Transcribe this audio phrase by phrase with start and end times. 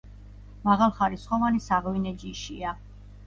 [0.69, 2.73] მაღალხარისხოვანი საღვინე ჯიშია.